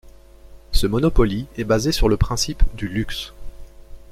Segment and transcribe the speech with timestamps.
[0.71, 3.35] Ce Monopoly est basé sur le principe du luxe.